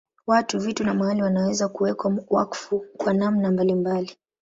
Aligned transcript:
Watu, 0.27 0.59
vitu 0.59 0.83
na 0.83 0.93
mahali 0.93 1.21
wanaweza 1.21 1.67
kuwekwa 1.67 2.13
wakfu 2.29 2.79
kwa 2.97 3.13
namna 3.13 3.51
mbalimbali. 3.51 4.17